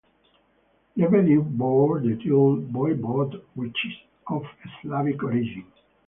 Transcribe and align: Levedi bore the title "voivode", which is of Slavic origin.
Levedi 0.97 1.37
bore 1.39 1.99
the 1.99 2.15
title 2.15 2.57
"voivode", 2.59 3.39
which 3.53 3.77
is 3.85 3.93
of 4.33 4.41
Slavic 4.81 5.21
origin. 5.21 5.63